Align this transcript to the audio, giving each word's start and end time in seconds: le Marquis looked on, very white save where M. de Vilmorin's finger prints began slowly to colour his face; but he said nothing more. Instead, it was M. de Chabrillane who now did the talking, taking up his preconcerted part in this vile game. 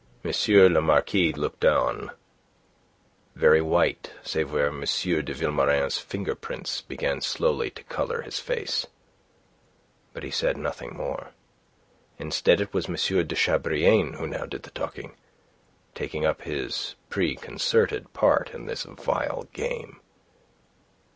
le 0.23 0.81
Marquis 0.81 1.31
looked 1.31 1.63
on, 1.63 2.09
very 3.35 3.61
white 3.61 4.11
save 4.23 4.51
where 4.51 4.69
M. 4.69 4.79
de 4.81 5.31
Vilmorin's 5.35 5.99
finger 5.99 6.33
prints 6.33 6.81
began 6.81 7.21
slowly 7.21 7.69
to 7.69 7.83
colour 7.83 8.23
his 8.23 8.39
face; 8.39 8.87
but 10.11 10.23
he 10.23 10.31
said 10.31 10.57
nothing 10.57 10.97
more. 10.97 11.33
Instead, 12.17 12.59
it 12.59 12.73
was 12.73 12.89
M. 12.89 12.95
de 13.27 13.35
Chabrillane 13.35 14.13
who 14.15 14.25
now 14.25 14.47
did 14.47 14.63
the 14.63 14.71
talking, 14.71 15.15
taking 15.93 16.25
up 16.25 16.41
his 16.41 16.95
preconcerted 17.11 18.11
part 18.11 18.55
in 18.55 18.65
this 18.65 18.81
vile 18.85 19.47
game. 19.53 19.99